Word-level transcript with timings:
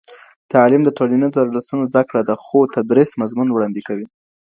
تعليم 0.51 0.81
د 0.85 0.89
ټولنيزو 0.97 1.41
ارزښتونو 1.43 1.83
زده 1.91 2.01
کړه 2.09 2.21
ده؛ 2.27 2.33
؛خو 2.39 2.59
تدريس 2.75 3.09
مضمون 3.21 3.47
وړاندي 3.51 3.81
کوي. 3.87 4.05